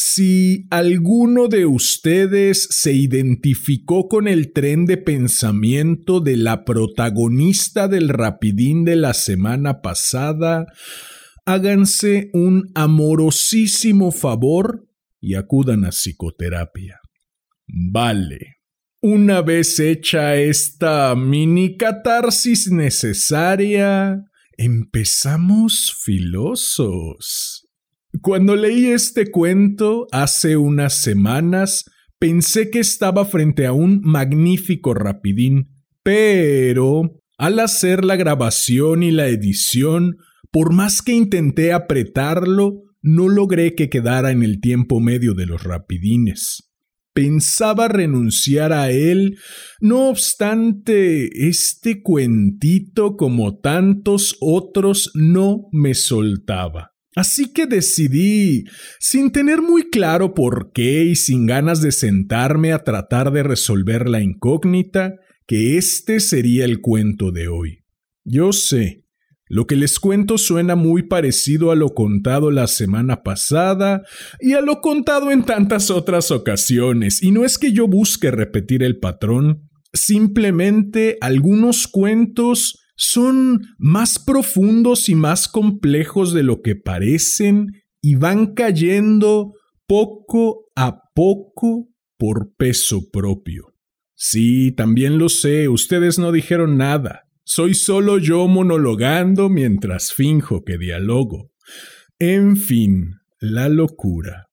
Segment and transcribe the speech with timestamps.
[0.00, 8.08] si alguno de ustedes se identificó con el tren de pensamiento de la protagonista del
[8.08, 10.64] rapidín de la semana pasada,
[11.44, 14.88] háganse un amorosísimo favor
[15.20, 17.00] y acudan a psicoterapia.
[17.66, 18.56] Vale.
[19.02, 24.24] Una vez hecha esta mini catarsis necesaria,
[24.56, 27.69] empezamos filosos.
[28.22, 31.84] Cuando leí este cuento hace unas semanas,
[32.18, 35.68] pensé que estaba frente a un magnífico rapidín,
[36.02, 40.16] pero al hacer la grabación y la edición,
[40.50, 45.62] por más que intenté apretarlo, no logré que quedara en el tiempo medio de los
[45.62, 46.70] rapidines.
[47.14, 49.38] Pensaba renunciar a él,
[49.80, 56.90] no obstante, este cuentito, como tantos otros, no me soltaba.
[57.16, 58.64] Así que decidí,
[59.00, 64.08] sin tener muy claro por qué y sin ganas de sentarme a tratar de resolver
[64.08, 65.16] la incógnita,
[65.46, 67.84] que este sería el cuento de hoy.
[68.24, 69.04] Yo sé,
[69.48, 74.02] lo que les cuento suena muy parecido a lo contado la semana pasada
[74.38, 78.84] y a lo contado en tantas otras ocasiones, y no es que yo busque repetir
[78.84, 87.82] el patrón, simplemente algunos cuentos son más profundos y más complejos de lo que parecen
[88.02, 89.54] y van cayendo
[89.86, 91.88] poco a poco
[92.18, 93.72] por peso propio.
[94.14, 97.22] Sí, también lo sé, ustedes no dijeron nada.
[97.42, 101.52] Soy solo yo monologando mientras finjo que dialogo.
[102.18, 104.50] En fin, la locura.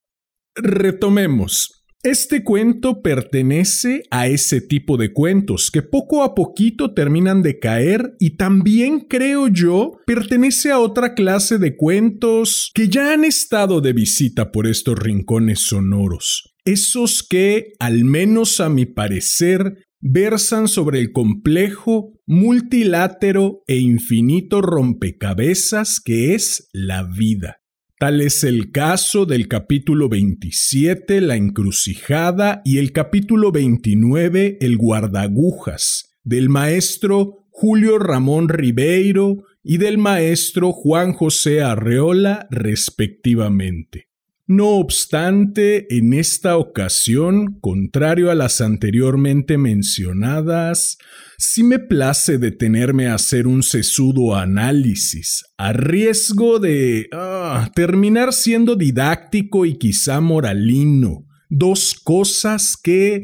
[0.56, 1.77] Retomemos.
[2.04, 8.16] Este cuento pertenece a ese tipo de cuentos que poco a poquito terminan de caer
[8.20, 13.94] y también creo yo pertenece a otra clase de cuentos que ya han estado de
[13.94, 16.54] visita por estos rincones sonoros.
[16.66, 26.00] Esos que, al menos a mi parecer, versan sobre el complejo, multilátero e infinito rompecabezas
[26.00, 27.58] que es la vida.
[28.00, 36.16] Tal es el caso del capítulo 27, La encrucijada, y el capítulo 29, El guardagujas,
[36.24, 44.07] del maestro Julio Ramón Ribeiro y del maestro Juan José Arreola, respectivamente.
[44.50, 50.98] No obstante, en esta ocasión, contrario a las anteriormente mencionadas,
[51.38, 58.78] sí me place detenerme a hacer un sesudo análisis, a riesgo de ah, terminar siendo
[58.78, 63.24] didáctico y quizá moralino, dos cosas que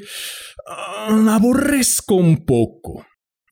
[0.67, 3.05] ah, aborrezco un poco.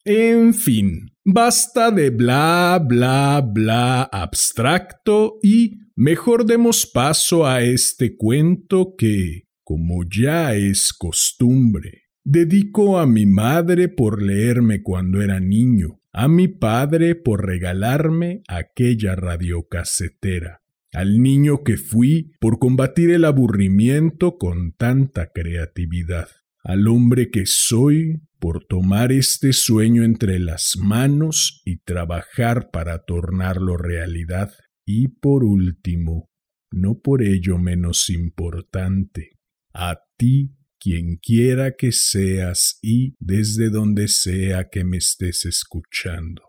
[0.03, 8.95] En fin, basta de bla, bla, bla abstracto y Mejor demos paso a este cuento
[8.97, 16.27] que, como ya es costumbre, dedico a mi madre por leerme cuando era niño, a
[16.27, 24.71] mi padre por regalarme aquella radiocasetera, al niño que fui por combatir el aburrimiento con
[24.71, 26.29] tanta creatividad,
[26.63, 33.77] al hombre que soy por tomar este sueño entre las manos y trabajar para tornarlo
[33.77, 34.49] realidad
[34.85, 36.29] y por último,
[36.71, 39.39] no por ello menos importante,
[39.73, 46.41] a ti quien quiera que seas y desde donde sea que me estés escuchando.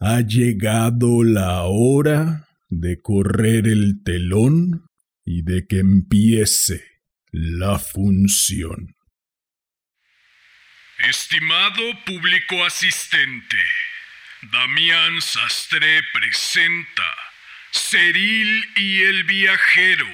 [0.00, 4.86] Ha llegado la hora de correr el telón
[5.24, 6.82] y de que empiece
[7.30, 8.96] la función.
[11.08, 13.56] Estimado público asistente,
[14.50, 17.16] Damián Sastre presenta
[17.70, 20.08] Ceril y el viajero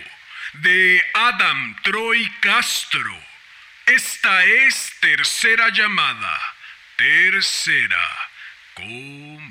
[0.53, 3.25] de Adam Troy Castro.
[3.87, 6.39] Esta es tercera llamada.
[6.97, 8.29] Tercera.
[8.75, 9.49] Comenzamos.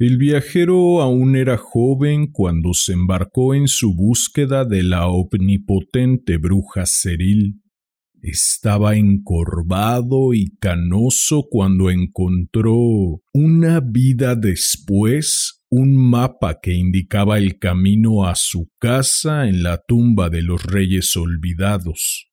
[0.00, 6.86] El viajero aún era joven cuando se embarcó en su búsqueda de la omnipotente bruja
[6.86, 7.62] Ceril.
[8.22, 12.76] Estaba encorvado y canoso cuando encontró
[13.32, 20.30] una vida después un mapa que indicaba el camino a su casa en la tumba
[20.30, 22.28] de los reyes olvidados.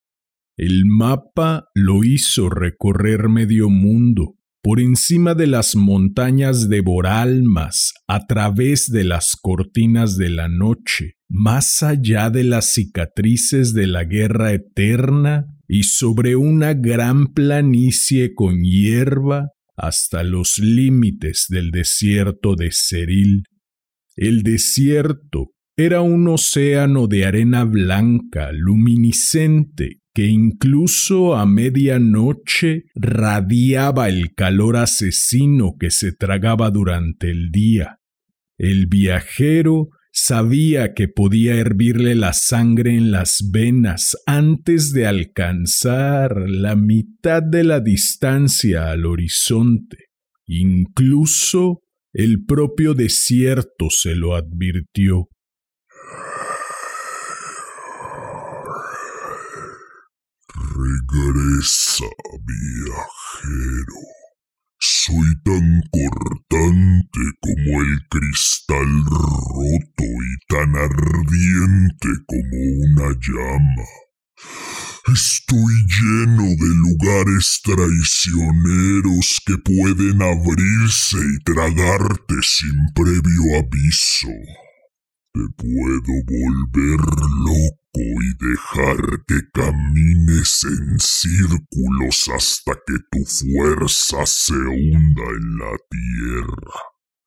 [0.55, 4.34] El mapa lo hizo recorrer medio mundo,
[4.65, 11.17] por encima de las montañas de Boralmas, a través de las cortinas de la noche,
[11.29, 18.63] más allá de las cicatrices de la guerra eterna y sobre una gran planicie con
[18.63, 23.43] hierba hasta los límites del desierto de Ceril.
[24.15, 34.33] El desierto era un océano de arena blanca, luminiscente, que incluso a medianoche radiaba el
[34.33, 37.99] calor asesino que se tragaba durante el día.
[38.57, 46.77] El viajero sabía que podía hervirle la sangre en las venas antes de alcanzar la
[46.77, 49.97] mitad de la distancia al horizonte.
[50.47, 51.81] Incluso
[52.13, 55.27] el propio desierto se lo advirtió.
[60.75, 62.03] Regresa,
[62.43, 64.01] viajero.
[64.77, 73.87] Soy tan cortante como el cristal roto y tan ardiente como una llama.
[75.13, 84.64] Estoy lleno de lugares traicioneros que pueden abrirse y tragarte sin previo aviso.
[85.35, 86.99] Te puedo volver
[87.43, 88.97] loco y dejar
[89.27, 96.79] que camines en círculos hasta que tu fuerza se hunda en la tierra.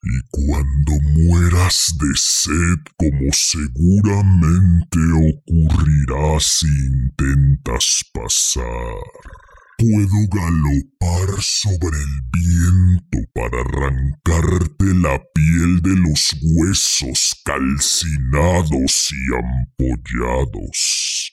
[0.03, 8.65] Y cuando mueras de sed, como seguramente ocurrirá si intentas pasar,
[9.81, 19.35] Puedo galopar sobre el viento para arrancarte la piel de los huesos calcinados y
[19.87, 21.31] ampollados.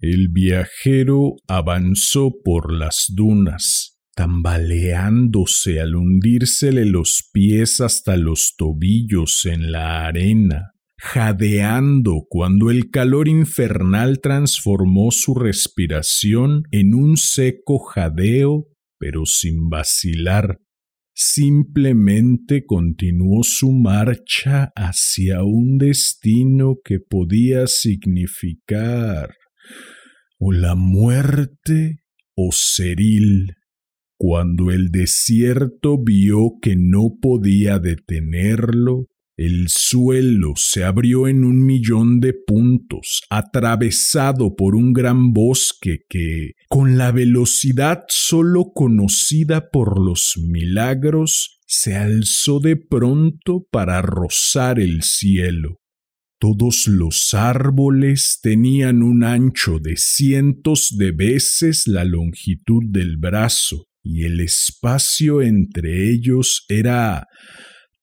[0.00, 9.72] El viajero avanzó por las dunas, tambaleándose al hundírsele los pies hasta los tobillos en
[9.72, 18.66] la arena jadeando cuando el calor infernal transformó su respiración en un seco jadeo,
[18.98, 20.58] pero sin vacilar.
[21.14, 29.34] Simplemente continuó su marcha hacia un destino que podía significar
[30.38, 32.02] o la muerte
[32.36, 33.54] o Ceril.
[34.16, 39.06] Cuando el desierto vio que no podía detenerlo,
[39.38, 46.54] el suelo se abrió en un millón de puntos, atravesado por un gran bosque que,
[46.68, 55.02] con la velocidad sólo conocida por los milagros, se alzó de pronto para rozar el
[55.04, 55.76] cielo.
[56.40, 64.24] Todos los árboles tenían un ancho de cientos de veces la longitud del brazo, y
[64.24, 67.26] el espacio entre ellos era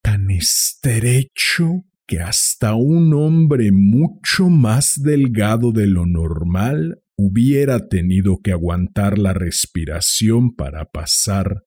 [0.06, 8.52] tan estrecho que hasta un hombre mucho más delgado de lo normal hubiera tenido que
[8.52, 11.64] aguantar la respiración para pasar.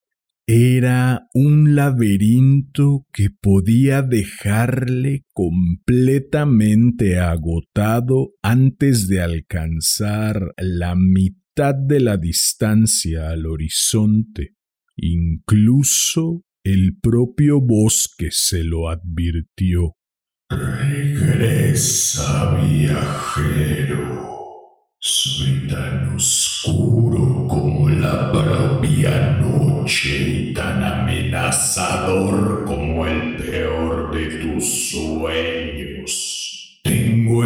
[0.47, 12.17] Era un laberinto que podía dejarle completamente agotado antes de alcanzar la mitad de la
[12.17, 14.55] distancia al horizonte.
[14.95, 19.95] Incluso el propio bosque se lo advirtió.
[20.51, 24.19] Regresa, viajero.
[25.01, 34.91] Soy tan oscuro como la propia noche y tan amenazador como el peor de tus
[34.91, 36.81] sueños.
[36.83, 37.45] Tengo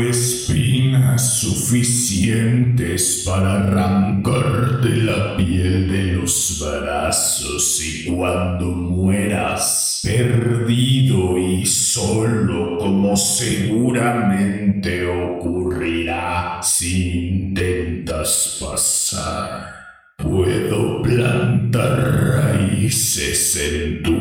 [1.18, 13.16] suficientes para arrancarte la piel de los brazos y cuando mueras, perdido y solo como
[13.16, 19.82] seguramente ocurrirá si intentas pasar.
[20.16, 24.11] Puedo plantar raíces en tu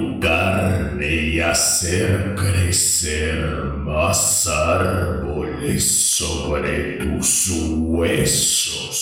[1.43, 3.45] hacer crecer
[3.77, 9.01] más árboles sobre tus huesos.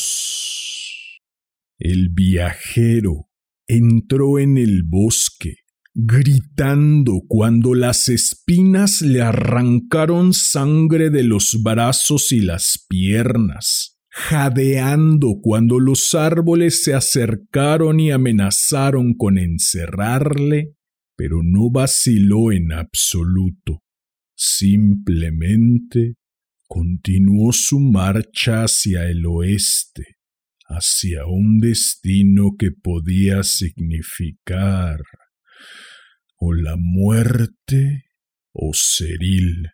[1.77, 3.29] El viajero
[3.67, 5.55] entró en el bosque,
[5.93, 15.79] gritando cuando las espinas le arrancaron sangre de los brazos y las piernas, jadeando cuando
[15.79, 20.75] los árboles se acercaron y amenazaron con encerrarle,
[21.19, 23.83] pero no vaciló en absoluto.
[24.37, 26.13] Simplemente
[26.65, 30.15] continuó su marcha hacia el oeste,
[30.69, 35.01] hacia un destino que podía significar
[36.37, 38.05] o la muerte
[38.53, 39.67] o Ceril.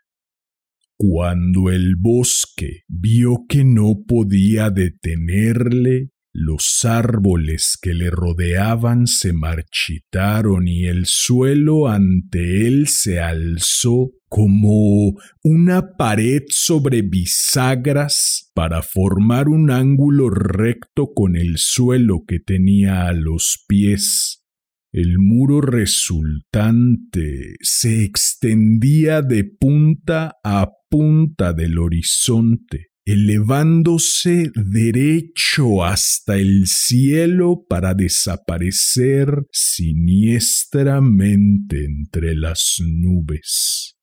[0.97, 10.68] Cuando el bosque vio que no podía detenerle, los árboles que le rodeaban se marchitaron
[10.68, 15.13] y el suelo ante él se alzó como
[15.44, 23.13] una pared sobre bisagras para formar un ángulo recto con el suelo que tenía a
[23.13, 24.44] los pies.
[24.92, 36.65] El muro resultante se extendía de punta a punta del horizonte elevándose derecho hasta el
[36.65, 43.95] cielo para desaparecer siniestramente entre las nubes.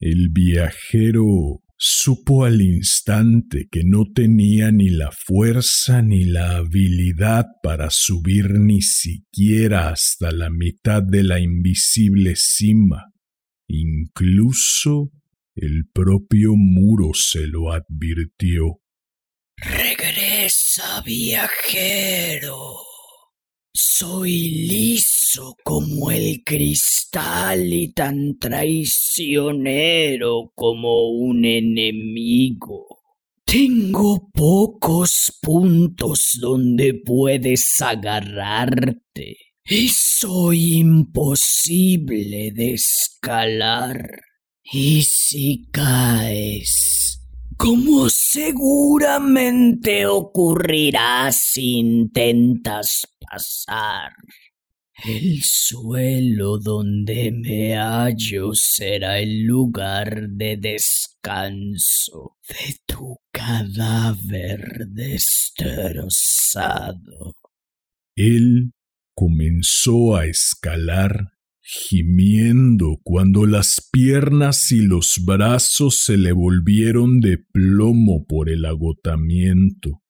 [0.00, 7.90] El viajero supo al instante que no tenía ni la fuerza ni la habilidad para
[7.90, 13.12] subir ni siquiera hasta la mitad de la invisible cima.
[13.68, 15.12] Incluso
[15.60, 18.80] el propio muro se lo advirtió.
[19.56, 22.78] Regresa, viajero.
[23.72, 29.70] Soy liso como el cristal y tan traicionero
[30.54, 32.86] como un enemigo.
[33.44, 44.29] Tengo pocos puntos donde puedes agarrarte y soy imposible de escalar.
[44.72, 47.20] Y si caes,
[47.56, 54.12] como seguramente ocurrirá si intentas pasar,
[55.04, 66.14] el suelo donde me hallo será el lugar de descanso de tu cadáver destrozado.
[68.14, 68.72] Él
[69.16, 71.39] comenzó a escalar
[71.72, 80.02] gimiendo cuando las piernas y los brazos se le volvieron de plomo por el agotamiento,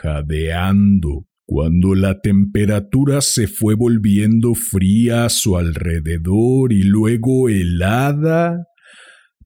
[0.00, 8.66] jadeando cuando la temperatura se fue volviendo fría a su alrededor y luego helada,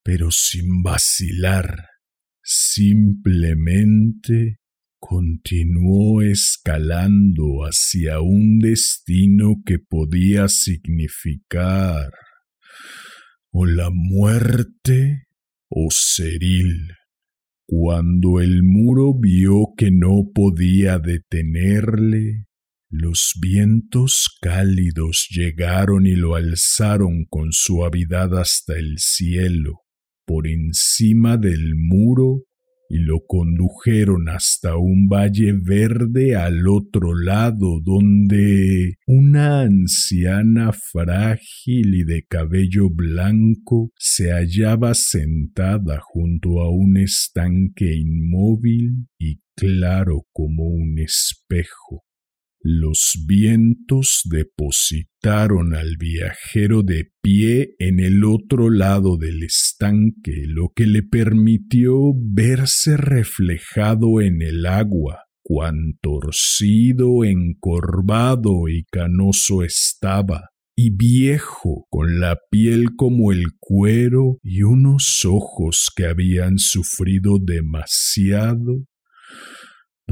[0.02, 1.86] pero sin vacilar,
[2.42, 3.82] simplemente
[5.04, 12.12] continuó escalando hacia un destino que podía significar
[13.50, 15.26] o la muerte
[15.68, 16.92] o Ceril.
[17.66, 22.46] Cuando el muro vio que no podía detenerle,
[22.88, 29.80] los vientos cálidos llegaron y lo alzaron con suavidad hasta el cielo.
[30.24, 32.44] Por encima del muro
[32.92, 42.04] y lo condujeron hasta un valle verde al otro lado donde una anciana frágil y
[42.04, 50.98] de cabello blanco se hallaba sentada junto a un estanque inmóvil y claro como un
[50.98, 52.04] espejo.
[52.64, 60.86] Los vientos depositaron al viajero de pie en el otro lado del estanque, lo que
[60.86, 71.86] le permitió verse reflejado en el agua, cuán torcido, encorvado y canoso estaba, y viejo,
[71.90, 78.84] con la piel como el cuero y unos ojos que habían sufrido demasiado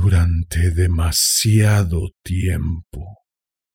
[0.01, 3.19] durante demasiado tiempo.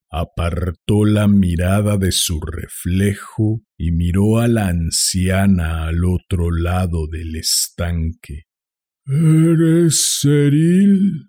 [0.10, 7.36] Apartó la mirada de su reflejo y miró a la anciana al otro lado del
[7.36, 8.46] estanque.
[9.06, 11.28] ¿Eres Ceril?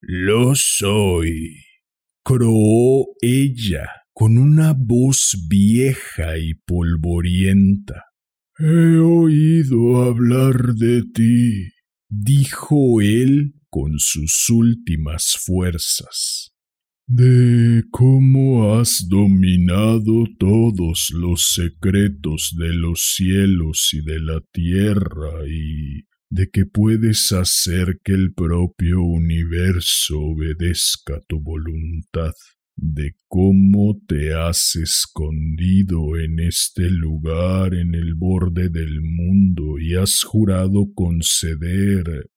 [0.00, 1.64] Lo soy,
[2.24, 8.04] croó ella con una voz vieja y polvorienta.
[8.58, 11.72] He oído hablar de ti,
[12.08, 16.52] dijo él con sus últimas fuerzas,
[17.06, 26.04] de cómo has dominado todos los secretos de los cielos y de la tierra y
[26.28, 32.34] de que puedes hacer que el propio universo obedezca tu voluntad,
[32.76, 40.22] de cómo te has escondido en este lugar en el borde del mundo y has
[40.24, 42.28] jurado conceder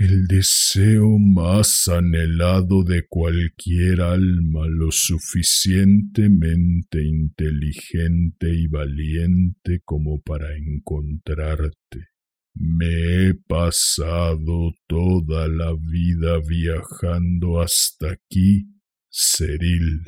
[0.00, 12.06] el deseo más anhelado de cualquier alma lo suficientemente inteligente y valiente como para encontrarte.
[12.54, 18.68] Me he pasado toda la vida viajando hasta aquí,
[19.10, 20.06] Ceril,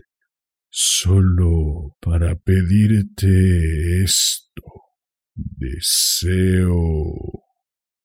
[0.70, 4.62] solo para pedirte esto.
[5.34, 7.51] Deseo.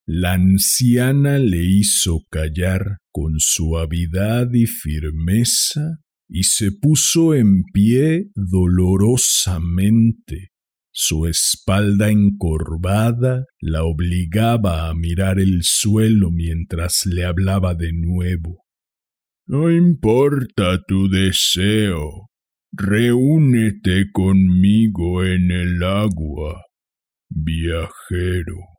[0.09, 5.97] La anciana le hizo callar con suavidad y firmeza
[6.29, 10.51] y se puso en pie dolorosamente,
[10.93, 18.63] su espalda encorvada la obligaba a mirar el suelo mientras le hablaba de nuevo.
[19.45, 22.29] No importa tu deseo.
[22.71, 26.63] Reúnete conmigo en el agua,
[27.29, 28.76] viajero.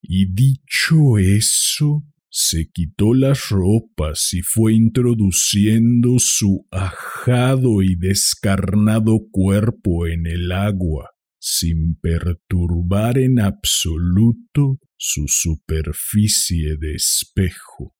[0.00, 10.06] Y dicho eso, se quitó las ropas y fue introduciendo su ajado y descarnado cuerpo
[10.06, 17.94] en el agua sin perturbar en absoluto su superficie de espejo.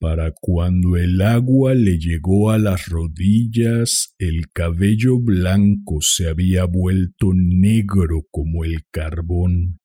[0.00, 7.30] Para cuando el agua le llegó a las rodillas, el cabello blanco se había vuelto
[7.32, 9.80] negro como el carbón.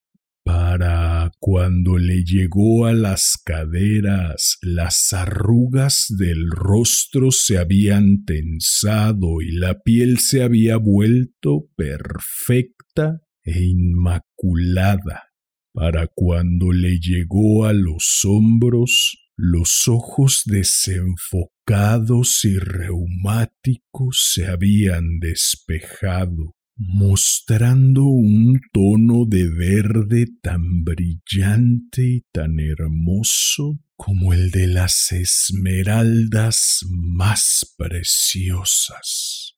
[0.50, 9.52] Para cuando le llegó a las caderas, las arrugas del rostro se habían tensado y
[9.52, 15.26] la piel se había vuelto perfecta e inmaculada.
[15.72, 26.56] Para cuando le llegó a los hombros, los ojos desenfocados y reumáticos se habían despejado
[26.80, 36.80] mostrando un tono de verde tan brillante y tan hermoso como el de las esmeraldas
[36.90, 39.58] más preciosas.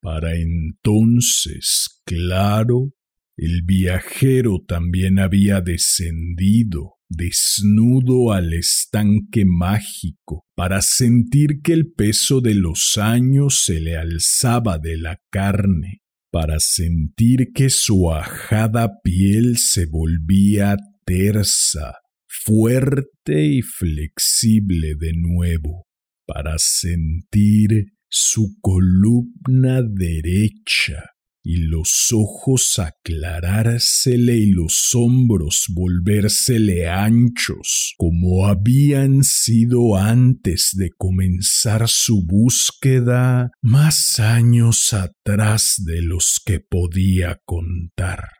[0.00, 2.94] Para entonces, claro,
[3.36, 12.54] el viajero también había descendido desnudo al estanque mágico para sentir que el peso de
[12.54, 16.03] los años se le alzaba de la carne
[16.34, 21.94] para sentir que su ajada piel se volvía tersa,
[22.26, 25.86] fuerte y flexible de nuevo,
[26.26, 31.13] para sentir su columna derecha
[31.46, 41.86] y los ojos aclarársele y los hombros volvérsele anchos, como habían sido antes de comenzar
[41.86, 48.30] su búsqueda más años atrás de los que podía contar.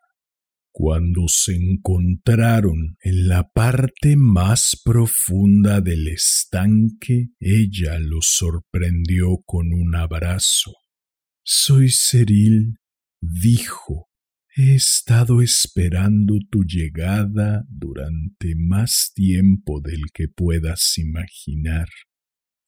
[0.73, 9.95] Cuando se encontraron en la parte más profunda del estanque, ella los sorprendió con un
[9.95, 10.73] abrazo.
[11.45, 12.79] Soy Ceril
[13.33, 14.09] dijo,
[14.57, 21.89] he estado esperando tu llegada durante más tiempo del que puedas imaginar.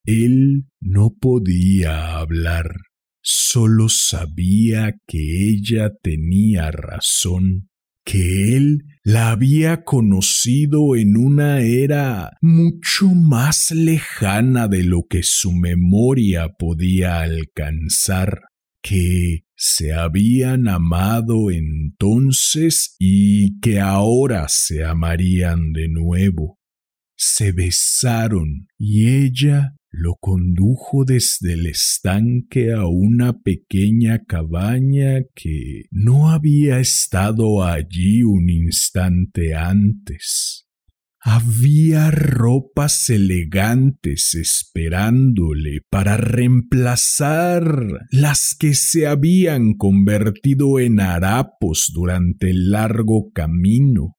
[0.04, 2.76] Él no podía hablar,
[3.22, 7.70] solo sabía que ella tenía razón,
[8.04, 15.52] que él la había conocido en una era mucho más lejana de lo que su
[15.52, 18.42] memoria podía alcanzar
[18.80, 26.58] que se habían amado entonces y que ahora se amarían de nuevo.
[27.16, 36.28] Se besaron y ella lo condujo desde el estanque a una pequeña cabaña que no
[36.28, 40.65] había estado allí un instante antes.
[41.28, 52.70] Había ropas elegantes esperándole para reemplazar las que se habían convertido en harapos durante el
[52.70, 54.14] largo camino.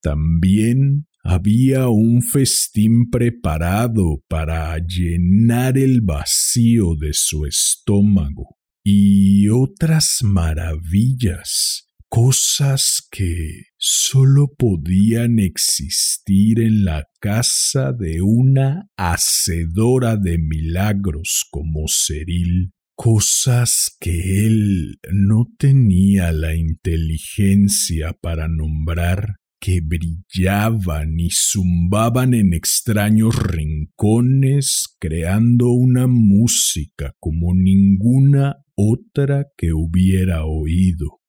[0.00, 11.85] También había un festín preparado para llenar el vacío de su estómago y otras maravillas
[12.08, 22.72] cosas que solo podían existir en la casa de una hacedora de milagros como Ceril,
[22.94, 33.36] cosas que él no tenía la inteligencia para nombrar que brillaban y zumbaban en extraños
[33.36, 41.20] rincones, creando una música como ninguna otra que hubiera oído.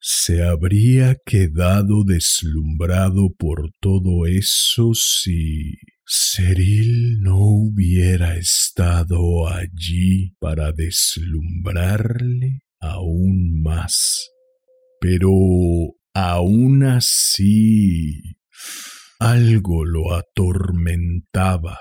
[0.00, 5.74] Se habría quedado deslumbrado por todo eso si
[6.06, 14.30] Ceril no hubiera estado allí para deslumbrarle aún más.
[15.00, 15.30] Pero
[16.14, 18.36] aún así
[19.18, 21.78] algo lo atormentaba.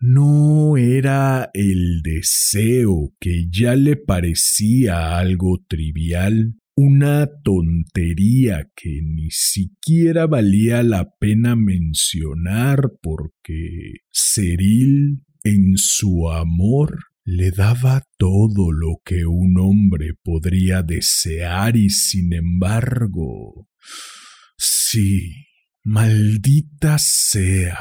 [0.00, 10.28] No era el deseo que ya le parecía algo trivial, una tontería que ni siquiera
[10.28, 19.58] valía la pena mencionar porque Ceril en su amor le daba todo lo que un
[19.58, 23.68] hombre podría desear y sin embargo...
[24.56, 25.34] Sí,
[25.82, 27.80] maldita sea,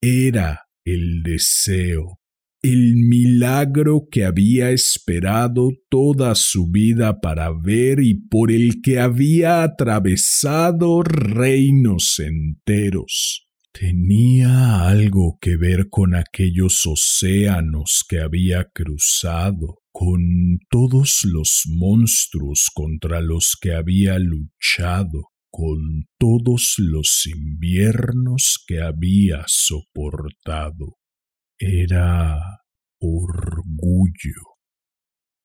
[0.00, 2.18] era el deseo,
[2.64, 9.62] el milagro que había esperado toda su vida para ver y por el que había
[9.62, 21.20] atravesado reinos enteros tenía algo que ver con aquellos océanos que había cruzado, con todos
[21.24, 30.96] los monstruos contra los que había luchado, con todos los inviernos que había soportado.
[31.56, 32.40] Era
[32.98, 34.53] orgullo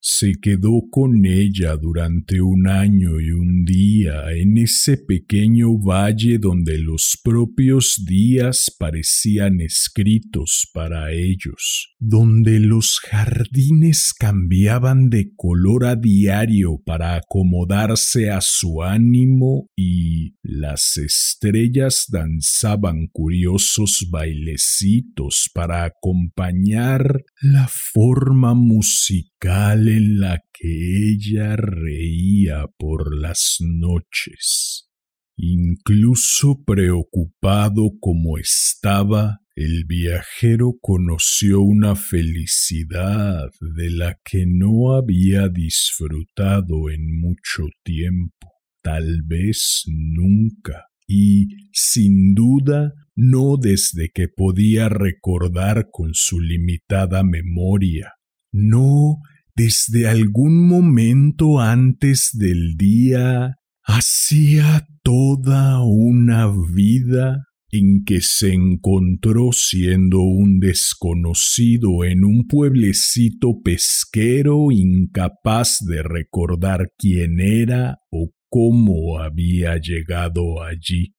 [0.01, 6.77] se quedó con ella durante un año y un día en ese pequeño valle donde
[6.77, 16.81] los propios días parecían escritos para ellos, donde los jardines cambiaban de color a diario
[16.85, 28.53] para acomodarse a su ánimo y las estrellas danzaban curiosos bailecitos para acompañar la forma
[28.53, 34.89] musical en la que ella reía por las noches.
[35.37, 46.89] Incluso preocupado como estaba, el viajero conoció una felicidad de la que no había disfrutado
[46.89, 48.51] en mucho tiempo,
[48.83, 58.13] tal vez nunca, y sin duda no desde que podía recordar con su limitada memoria,
[58.51, 59.17] no
[59.55, 70.21] desde algún momento antes del día hacía toda una vida en que se encontró siendo
[70.21, 80.63] un desconocido en un pueblecito pesquero incapaz de recordar quién era o cómo había llegado
[80.63, 81.15] allí.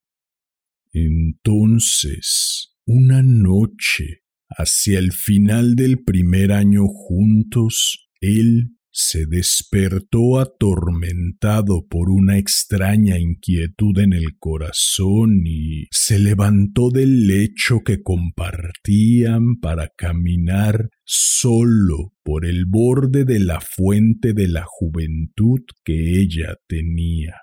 [0.93, 4.20] Entonces, una noche,
[4.51, 13.99] hacia el final del primer año juntos, él se despertó atormentado por una extraña inquietud
[13.99, 22.67] en el corazón y se levantó del lecho que compartían para caminar solo por el
[22.67, 27.37] borde de la fuente de la juventud que ella tenía.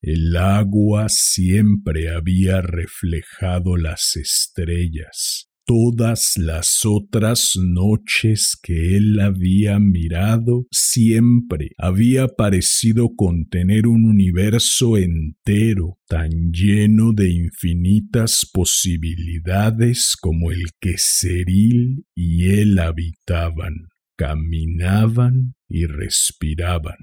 [0.00, 10.66] El agua siempre había reflejado las estrellas, Todas las otras noches que él había mirado
[10.70, 20.96] siempre había parecido contener un universo entero tan lleno de infinitas posibilidades como el que
[20.98, 26.98] Ceril y él habitaban, caminaban y respiraban.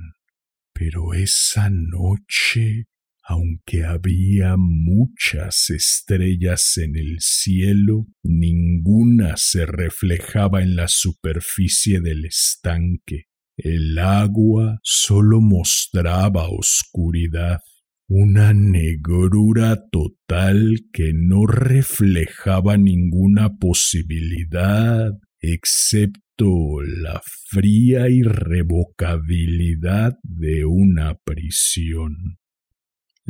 [0.72, 2.86] Pero esa noche
[3.24, 13.26] aunque había muchas estrellas en el cielo, ninguna se reflejaba en la superficie del estanque.
[13.58, 17.60] El agua solo mostraba oscuridad,
[18.08, 32.41] una negrura total que no reflejaba ninguna posibilidad excepto la fría irrevocabilidad de una prisión.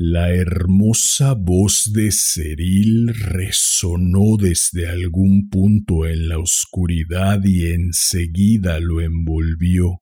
[0.03, 8.99] La hermosa voz de Ceril resonó desde algún punto en la oscuridad y enseguida lo
[9.01, 10.01] envolvió.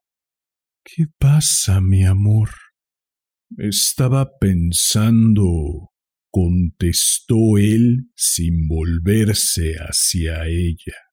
[0.86, 2.50] ¿Qué pasa, mi amor?
[3.58, 5.92] Estaba pensando,
[6.32, 11.09] contestó él sin volverse hacia ella.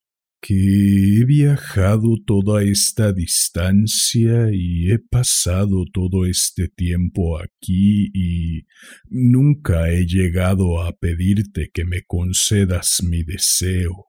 [0.46, 8.62] Que he viajado toda esta distancia y he pasado todo este tiempo aquí y
[9.08, 14.06] nunca he llegado a pedirte que me concedas mi deseo.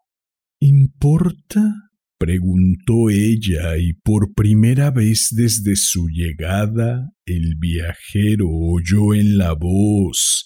[0.59, 1.73] ¿Importa?
[2.19, 10.45] preguntó ella y por primera vez desde su llegada el viajero oyó en la voz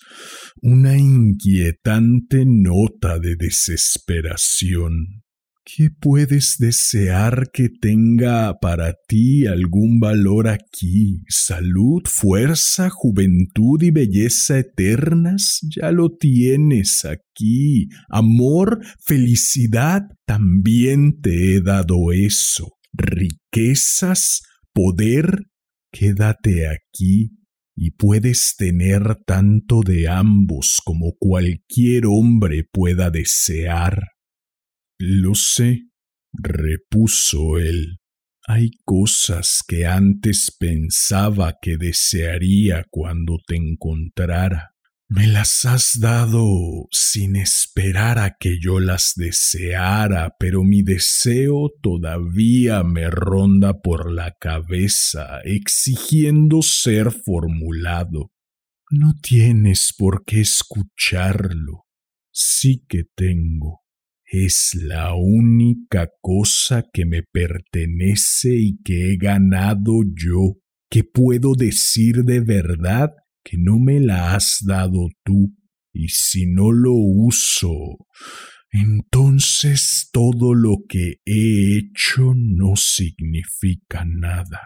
[0.62, 5.23] una inquietante nota de desesperación.
[5.63, 11.21] ¿Qué puedes desear que tenga para ti algún valor aquí?
[11.30, 17.89] Salud, fuerza, juventud y belleza eternas, ya lo tienes aquí.
[18.10, 22.69] Amor, felicidad, también te he dado eso.
[22.91, 24.41] Riquezas,
[24.74, 25.43] poder,
[25.91, 27.38] quédate aquí
[27.76, 34.02] y puedes tener tanto de ambos como cualquier hombre pueda desear.
[35.04, 35.88] Lo sé,
[36.32, 37.98] repuso él.
[38.46, 44.76] Hay cosas que antes pensaba que desearía cuando te encontrara.
[45.10, 46.46] Me las has dado
[46.92, 54.36] sin esperar a que yo las deseara, pero mi deseo todavía me ronda por la
[54.40, 58.32] cabeza, exigiendo ser formulado.
[58.92, 61.88] No tienes por qué escucharlo.
[62.32, 63.82] Sí que tengo
[64.32, 70.58] es la única cosa que me pertenece y que he ganado yo,
[70.89, 73.12] que puedo decir de verdad
[73.44, 75.54] que no me la has dado tú,
[75.94, 77.74] y si no lo uso,
[78.72, 84.62] entonces todo lo que he hecho no significa nada.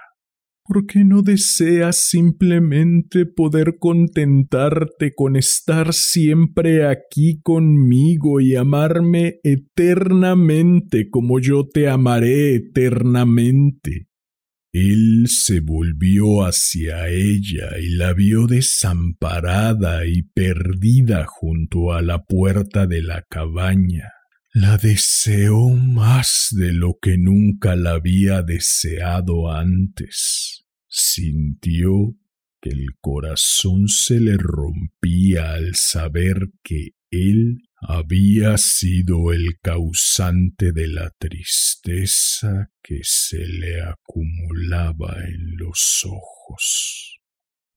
[0.68, 11.12] ¿Por qué no deseas simplemente poder contentarte con estar siempre aquí conmigo y amarme eternamente
[11.12, 14.08] como yo te amaré eternamente?
[14.74, 22.88] Él se volvió hacia ella y la vio desamparada y perdida junto a la puerta
[22.88, 24.15] de la cabaña.
[24.58, 30.64] La deseó más de lo que nunca la había deseado antes.
[30.88, 32.16] Sintió
[32.62, 40.88] que el corazón se le rompía al saber que él había sido el causante de
[40.88, 47.20] la tristeza que se le acumulaba en los ojos.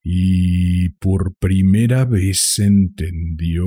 [0.00, 3.66] Y por primera vez entendió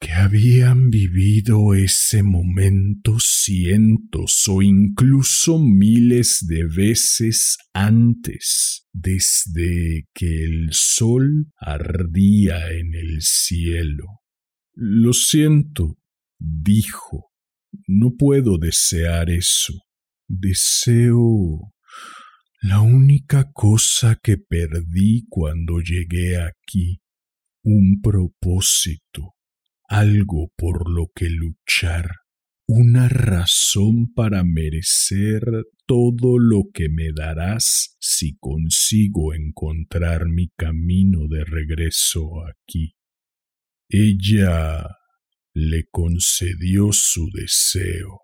[0.00, 10.68] que habían vivido ese momento cientos o incluso miles de veces antes, desde que el
[10.72, 14.20] sol ardía en el cielo.
[14.74, 15.98] Lo siento,
[16.38, 17.30] dijo,
[17.86, 19.74] no puedo desear eso.
[20.26, 21.74] Deseo
[22.62, 27.02] la única cosa que perdí cuando llegué aquí,
[27.62, 29.33] un propósito
[29.88, 32.08] algo por lo que luchar,
[32.66, 35.42] una razón para merecer
[35.86, 42.96] todo lo que me darás si consigo encontrar mi camino de regreso aquí.
[43.88, 44.88] Ella
[45.52, 48.20] le concedió su deseo.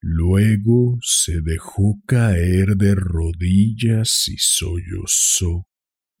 [0.00, 5.66] Luego se dejó caer de rodillas y sollozó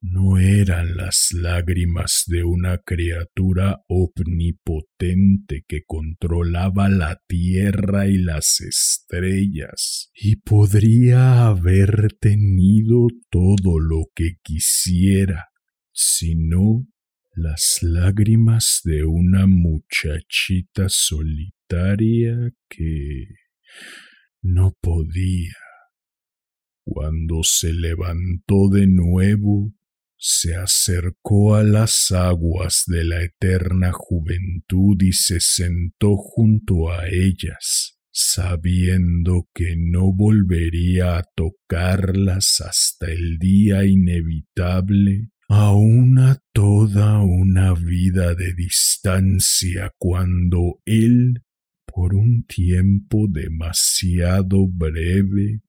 [0.00, 10.10] no eran las lágrimas de una criatura omnipotente que controlaba la tierra y las estrellas
[10.14, 15.48] y podría haber tenido todo lo que quisiera,
[15.92, 16.86] sino
[17.34, 23.26] las lágrimas de una muchachita solitaria que
[24.42, 25.54] no podía.
[26.84, 29.74] Cuando se levantó de nuevo,
[30.18, 37.98] se acercó a las aguas de la eterna juventud y se sentó junto a ellas,
[38.10, 48.34] sabiendo que no volvería a tocarlas hasta el día inevitable, aún a toda una vida
[48.34, 51.44] de distancia cuando él,
[51.86, 55.60] por un tiempo demasiado breve,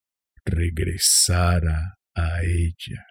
[0.43, 3.05] regresara a ella.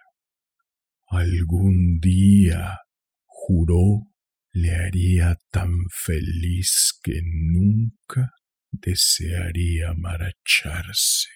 [1.09, 2.77] Algún día,
[3.25, 4.13] juró,
[4.51, 8.31] le haría tan feliz que nunca
[8.71, 11.29] desearía marcharse.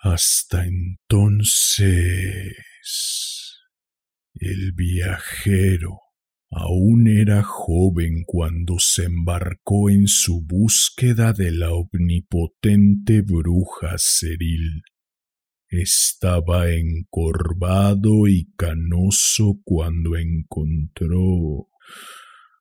[0.00, 1.86] Hasta entonces,
[4.34, 6.04] el viajero
[6.56, 14.84] Aún era joven cuando se embarcó en su búsqueda de la omnipotente bruja Ceril.
[15.76, 21.68] Estaba encorvado y canoso cuando encontró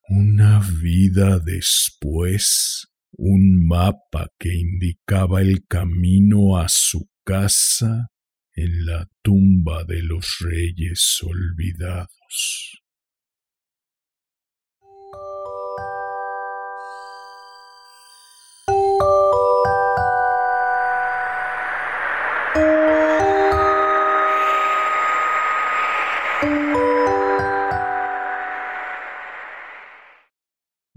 [0.10, 8.10] una vida después un mapa que indicaba el camino a su casa
[8.56, 12.83] en la tumba de los reyes olvidados.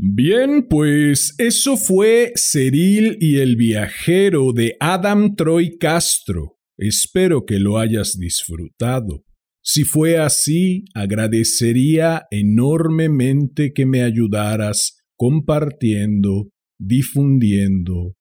[0.09, 6.59] Bien, pues eso fue Ceril y el viajero de Adam Troy Castro.
[6.79, 9.25] Espero que lo hayas disfrutado.
[9.63, 18.15] Si fue así, agradecería enormemente que me ayudaras compartiendo, difundiendo.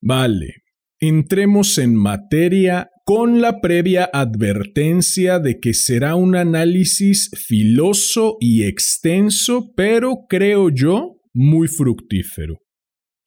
[0.00, 0.54] Vale,
[1.00, 9.72] entremos en materia con la previa advertencia de que será un análisis filoso y extenso,
[9.76, 12.58] pero creo yo muy fructífero.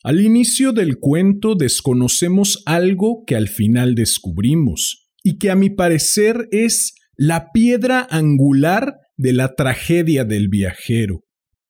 [0.04, 6.50] Al inicio del cuento desconocemos algo que al final descubrimos, y que a mi parecer
[6.52, 11.24] es la piedra angular de la tragedia del viajero.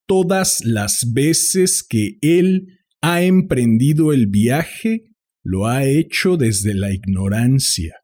[0.07, 5.03] Todas las veces que él ha emprendido el viaje,
[5.43, 7.98] lo ha hecho desde la ignorancia,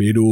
[0.00, 0.24] pero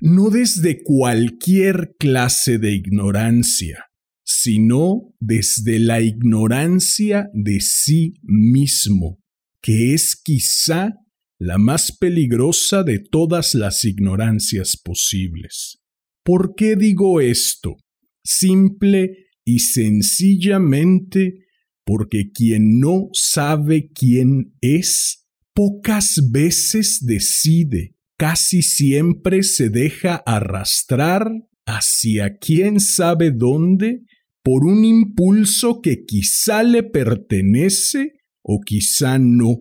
[0.00, 3.84] no desde cualquier clase de ignorancia,
[4.24, 9.18] sino desde la ignorancia de sí mismo,
[9.60, 10.94] que es quizá
[11.38, 15.82] la más peligrosa de todas las ignorancias posibles.
[16.24, 17.76] ¿Por qué digo esto?
[18.24, 21.44] Simple y sencillamente
[21.84, 31.30] porque quien no sabe quién es pocas veces decide, casi siempre se deja arrastrar
[31.64, 34.02] hacia quién sabe dónde
[34.42, 39.58] por un impulso que quizá le pertenece o quizá no.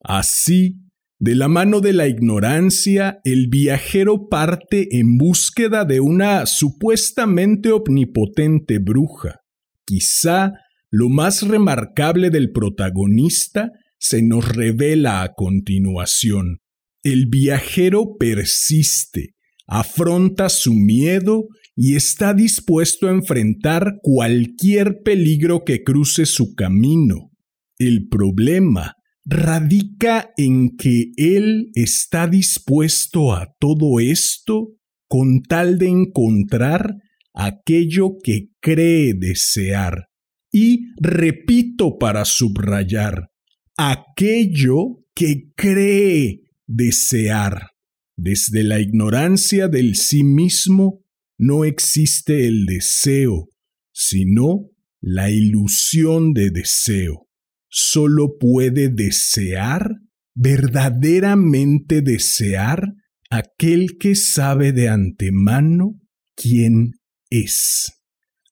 [0.00, 0.80] Así,
[1.18, 8.78] de la mano de la ignorancia, el viajero parte en búsqueda de una supuestamente omnipotente
[8.78, 9.40] bruja.
[9.84, 10.54] Quizá
[10.90, 16.60] lo más remarcable del protagonista se nos revela a continuación.
[17.06, 19.36] El viajero persiste,
[19.68, 27.30] afronta su miedo y está dispuesto a enfrentar cualquier peligro que cruce su camino.
[27.78, 34.72] El problema radica en que él está dispuesto a todo esto
[35.06, 36.96] con tal de encontrar
[37.32, 40.08] aquello que cree desear.
[40.50, 43.28] Y repito para subrayar,
[43.76, 47.70] aquello que cree desear.
[48.16, 51.04] Desde la ignorancia del sí mismo
[51.38, 53.50] no existe el deseo,
[53.92, 57.28] sino la ilusión de deseo.
[57.68, 59.90] Solo puede desear,
[60.34, 62.94] verdaderamente desear,
[63.30, 66.00] aquel que sabe de antemano
[66.34, 66.92] quién
[67.30, 67.92] es.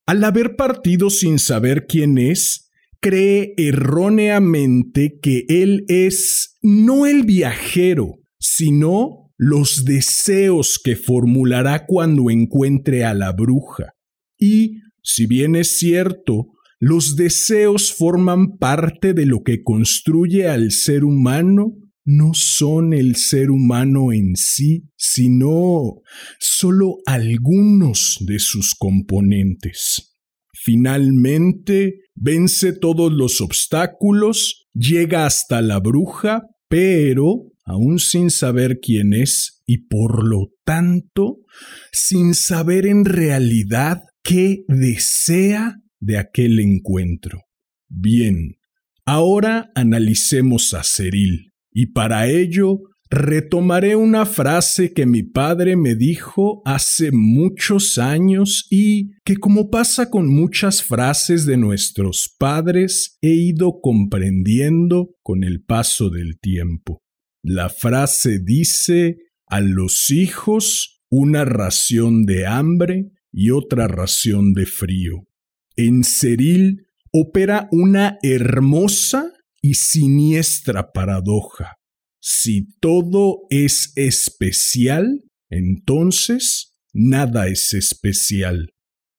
[0.06, 2.63] Al haber partido sin saber quién es,
[3.04, 13.04] cree erróneamente que él es no el viajero, sino los deseos que formulará cuando encuentre
[13.04, 13.92] a la bruja.
[14.38, 21.04] Y, si bien es cierto, los deseos forman parte de lo que construye al ser
[21.04, 21.74] humano,
[22.06, 26.00] no son el ser humano en sí, sino
[26.40, 30.13] solo algunos de sus componentes.
[30.64, 39.62] Finalmente, vence todos los obstáculos, llega hasta la bruja, pero, aún sin saber quién es,
[39.66, 41.40] y por lo tanto,
[41.92, 47.42] sin saber en realidad qué desea de aquel encuentro.
[47.90, 48.56] Bien,
[49.04, 52.78] ahora analicemos a Ceril, y para ello
[53.14, 60.10] retomaré una frase que mi padre me dijo hace muchos años y que como pasa
[60.10, 67.02] con muchas frases de nuestros padres he ido comprendiendo con el paso del tiempo.
[67.42, 75.28] La frase dice a los hijos una ración de hambre y otra ración de frío.
[75.76, 79.30] En Ceril opera una hermosa
[79.62, 81.76] y siniestra paradoja
[82.26, 88.72] si todo es especial, entonces nada es especial.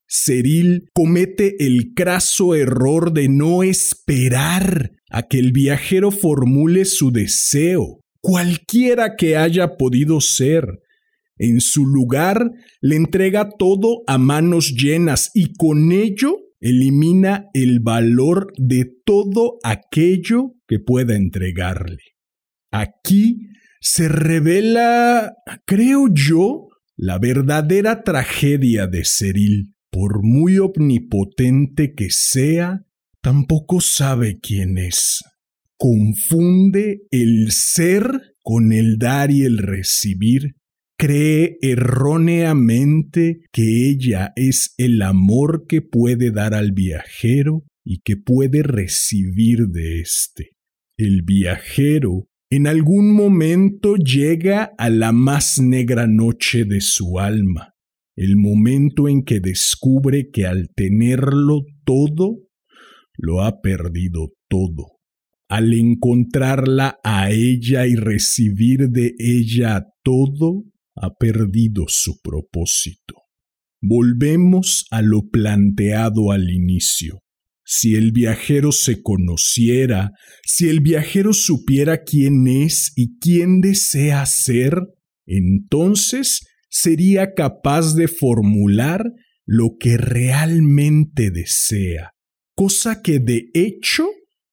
[0.07, 7.99] Ceril comete el craso error de no esperar a que el viajero formule su deseo,
[8.21, 10.65] cualquiera que haya podido ser.
[11.37, 18.51] En su lugar, le entrega todo a manos llenas y con ello elimina el valor
[18.57, 22.14] de todo aquello que pueda entregarle.
[22.77, 25.33] Aquí se revela,
[25.65, 26.67] creo yo,
[26.97, 29.75] la verdadera tragedia de Ceril.
[29.89, 32.85] Por muy omnipotente que sea,
[33.21, 35.23] tampoco sabe quién es.
[35.77, 40.55] Confunde el ser con el dar y el recibir.
[40.97, 48.63] Cree erróneamente que ella es el amor que puede dar al viajero y que puede
[48.63, 50.57] recibir de éste.
[50.97, 57.73] El viajero en algún momento llega a la más negra noche de su alma,
[58.15, 62.45] el momento en que descubre que al tenerlo todo,
[63.17, 64.95] lo ha perdido todo.
[65.49, 70.63] Al encontrarla a ella y recibir de ella todo,
[70.95, 73.15] ha perdido su propósito.
[73.81, 77.19] Volvemos a lo planteado al inicio.
[77.65, 80.11] Si el viajero se conociera,
[80.45, 84.79] si el viajero supiera quién es y quién desea ser,
[85.25, 89.03] entonces sería capaz de formular
[89.45, 92.11] lo que realmente desea,
[92.55, 94.05] cosa que de hecho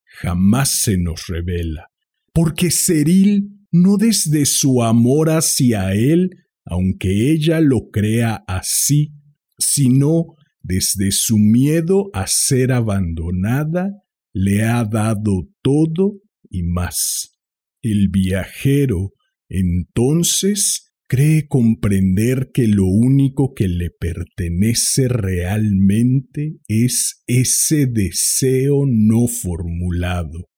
[0.06, 1.88] jamás se nos revela,
[2.32, 6.30] porque Ceril no desde su amor hacia él,
[6.64, 9.12] aunque ella lo crea así,
[9.58, 14.02] sino desde su miedo a ser abandonada,
[14.32, 17.38] le ha dado todo y más.
[17.82, 19.12] El viajero,
[19.48, 30.48] entonces, cree comprender que lo único que le pertenece realmente es ese deseo no formulado.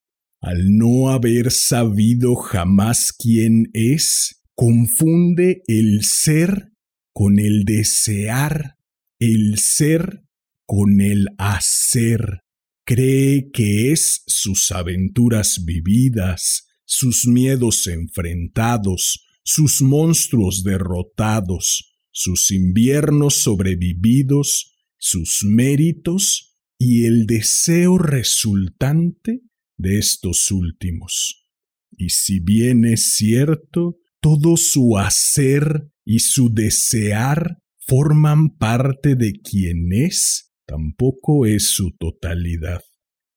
[0.40, 6.70] Al no haber sabido jamás quién es, confunde el ser
[7.12, 8.73] con el desear
[9.18, 10.24] el ser
[10.66, 12.40] con el hacer.
[12.84, 24.74] Cree que es sus aventuras vividas, sus miedos enfrentados, sus monstruos derrotados, sus inviernos sobrevividos,
[24.98, 29.42] sus méritos y el deseo resultante
[29.76, 31.46] de estos últimos.
[31.90, 39.92] Y si bien es cierto, todo su hacer y su desear forman parte de quien
[39.92, 42.82] es, tampoco es su totalidad.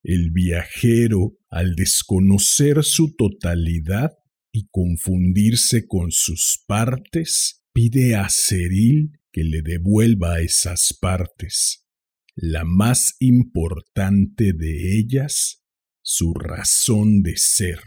[0.04, 4.12] El viajero, al desconocer su totalidad
[4.54, 11.86] y confundirse con sus partes, pide a Ceril que le devuelva esas partes.
[12.36, 15.64] La más importante de ellas,
[16.02, 17.80] su razón de ser.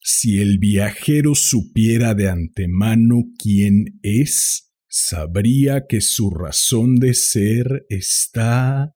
[0.00, 8.92] Si el viajero supiera de antemano quién es, sabría que su razón de ser está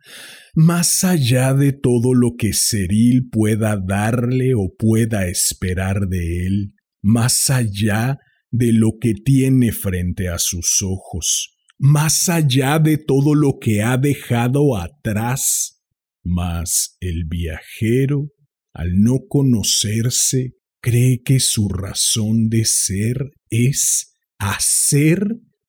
[0.55, 7.51] más allá de todo lo que Ceril pueda darle o pueda esperar de él, más
[7.51, 8.19] allá
[8.51, 13.97] de lo que tiene frente a sus ojos, más allá de todo lo que ha
[13.97, 15.83] dejado atrás.
[16.23, 18.31] Mas el viajero,
[18.73, 25.19] al no conocerse, cree que su razón de ser es hacer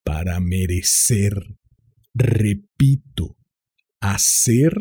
[0.03, 1.33] para merecer.
[2.13, 3.37] Repito,
[3.99, 4.73] hacer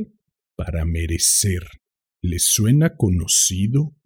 [0.56, 1.62] para merecer.
[2.20, 3.96] ¿Le suena conocido?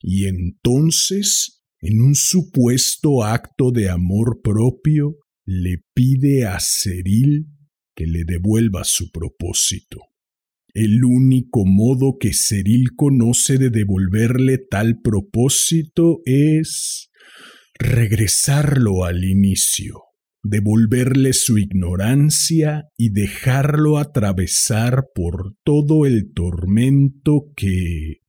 [0.00, 7.46] Y entonces, en un supuesto acto de amor propio, le pide a Ceril
[7.96, 9.98] que le devuelva su propósito.
[10.74, 17.10] El único modo que Ceril conoce de devolverle tal propósito es
[17.80, 20.07] regresarlo al inicio
[20.48, 28.22] devolverle su ignorancia y dejarlo atravesar por todo el tormento que,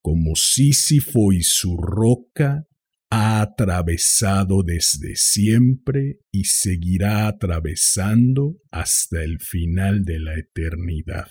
[0.00, 2.66] como Sísifo y su roca,
[3.10, 11.28] ha atravesado desde siempre y seguirá atravesando hasta el final de la eternidad.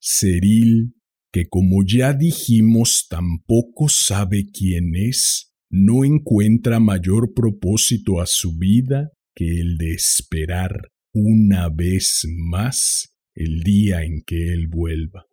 [0.00, 0.94] Ceril,
[1.32, 9.10] que como ya dijimos tampoco sabe quién es, no encuentra mayor propósito a su vida
[9.36, 15.26] que el de esperar una vez más el día en que Él vuelva.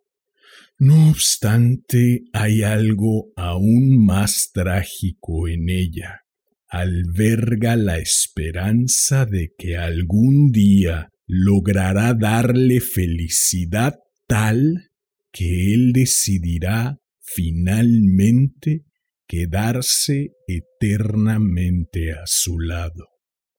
[0.78, 6.20] No obstante, hay algo aún más trágico en ella.
[6.68, 14.90] Alberga la esperanza de que algún día, logrará darle felicidad tal
[15.32, 18.84] que él decidirá finalmente
[19.26, 23.13] quedarse eternamente a su lado.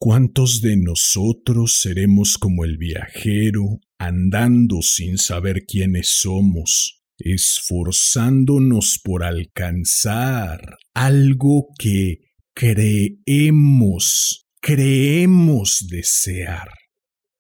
[0.08, 10.78] ¿Cuántos de nosotros seremos como el viajero, andando sin saber quiénes somos, esforzándonos por alcanzar
[10.94, 12.20] algo que
[12.54, 16.70] creemos, creemos desear?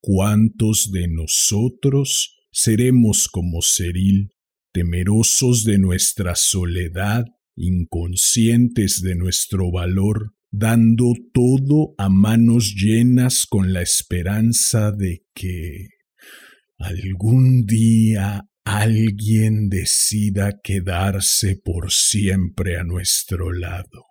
[0.01, 4.31] ¿Cuántos de nosotros seremos como Ceril,
[4.73, 13.81] temerosos de nuestra soledad, inconscientes de nuestro valor, dando todo a manos llenas con la
[13.81, 15.87] esperanza de que
[16.77, 24.05] algún día alguien decida quedarse por siempre a nuestro lado.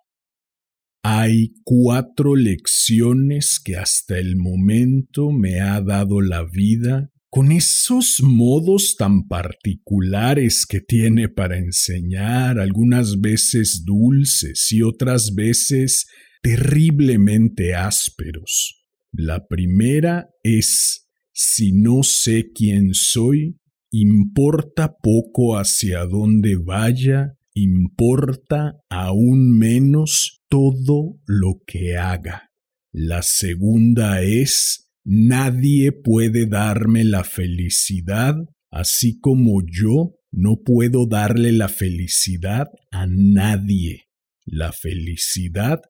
[1.03, 8.95] Hay cuatro lecciones que hasta el momento me ha dado la vida con esos modos
[8.97, 16.07] tan particulares que tiene para enseñar, algunas veces dulces y otras veces
[16.45, 18.85] terriblemente ásperos.
[19.13, 23.57] La primera es, si no sé quién soy,
[23.91, 32.51] importa poco hacia dónde vaya, importa aún menos todo lo que haga.
[32.93, 38.35] La segunda es, nadie puede darme la felicidad,
[38.71, 44.09] así como yo no puedo darle la felicidad a nadie.
[44.45, 45.81] La felicidad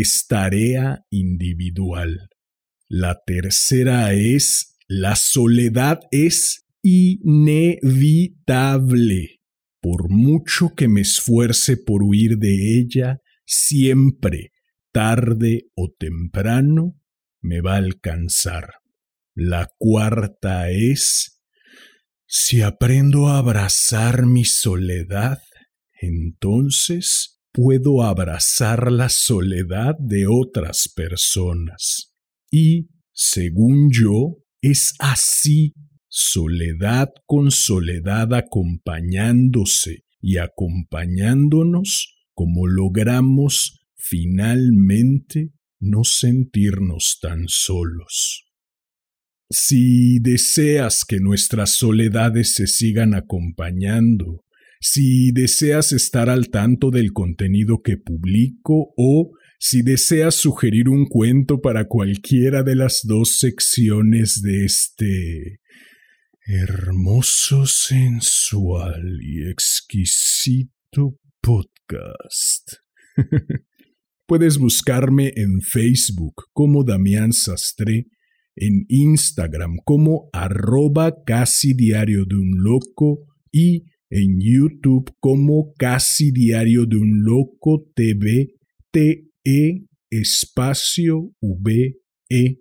[0.00, 2.30] es tarea individual.
[2.88, 7.82] La tercera es, la soledad es inevitable.
[9.80, 14.52] Por mucho que me esfuerce por huir de ella, siempre,
[14.92, 16.98] tarde o temprano,
[17.42, 18.70] me va a alcanzar.
[19.34, 21.42] La cuarta es,
[22.26, 25.42] si aprendo a abrazar mi soledad,
[26.00, 32.12] entonces puedo abrazar la soledad de otras personas.
[32.50, 35.74] Y, según yo, es así,
[36.08, 48.44] soledad con soledad acompañándose y acompañándonos, como logramos finalmente no sentirnos tan solos.
[49.50, 54.44] Si deseas que nuestras soledades se sigan acompañando
[54.84, 59.30] si deseas estar al tanto del contenido que publico o
[59.60, 65.60] si deseas sugerir un cuento para cualquiera de las dos secciones de este
[66.44, 72.72] hermoso, sensual y exquisito podcast.
[74.26, 78.08] Puedes buscarme en Facebook como Damián Sastre,
[78.56, 83.20] en Instagram como arroba casi diario de un loco
[83.52, 88.56] y en YouTube como Casi Diario de un Loco TV,
[88.90, 92.58] TE espacio VE.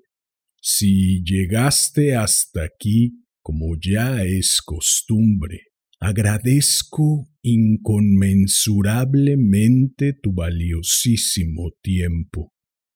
[0.62, 5.64] Si llegaste hasta aquí, como ya es costumbre,
[6.00, 12.54] agradezco inconmensurablemente tu valiosísimo tiempo.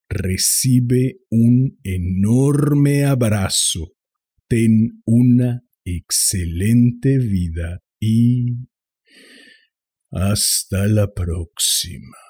[0.08, 3.97] Recibe un enorme abrazo.
[4.47, 8.70] Ten una excelente vida y
[10.12, 12.25] hasta la próxima.